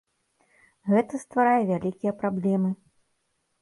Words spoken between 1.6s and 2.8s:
вялікія праблемы.